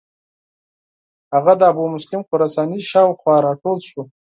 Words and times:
هغه 1.33 1.53
د 1.59 1.61
ابومسلم 1.71 2.21
خراساني 2.29 2.79
شاو 2.89 3.09
خوا 3.19 3.35
را 3.45 3.53
ټول 3.61 3.77
شو. 3.89 4.01